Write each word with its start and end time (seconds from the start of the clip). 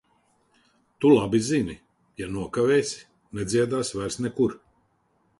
Tu 1.03 1.09
labi 1.15 1.41
zini- 1.47 1.75
ja 2.21 2.29
nokavēsi, 2.35 3.03
nedziedāsi 3.41 3.99
vairs 3.99 4.17
nekur. 4.27 4.57